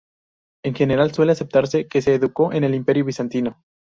[0.65, 3.61] En general, suele aceptarse que se educó en el Imperio bizantino.